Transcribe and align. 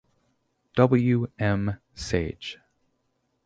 W. 0.73 1.27
M. 1.37 1.77
Sage. 1.93 2.57